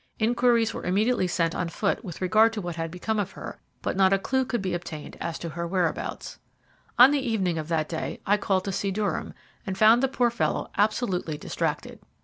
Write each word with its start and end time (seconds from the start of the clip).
Inquiries 0.17 0.73
were 0.73 0.83
immediately 0.83 1.27
set 1.27 1.53
on 1.53 1.69
foot 1.69 2.03
with 2.03 2.21
regard 2.23 2.53
to 2.53 2.61
what 2.61 2.75
had 2.75 2.89
become 2.89 3.19
of 3.19 3.33
her, 3.33 3.59
but 3.83 3.95
not 3.95 4.11
a 4.11 4.17
clue 4.17 4.45
could 4.45 4.59
be 4.59 4.73
obtained 4.73 5.15
as 5.21 5.37
to 5.37 5.49
her 5.49 5.67
whereabouts. 5.67 6.39
On 6.97 7.11
the 7.11 7.19
evening 7.21 7.59
of 7.59 7.67
that 7.67 7.87
day 7.87 8.19
I 8.25 8.37
called 8.37 8.65
to 8.65 8.71
see 8.71 8.89
Durham, 8.89 9.35
and 9.63 9.77
found 9.77 10.01
the 10.01 10.07
poor 10.07 10.31
fellow 10.31 10.71
absolutely 10.75 11.37
distracted. 11.37 11.99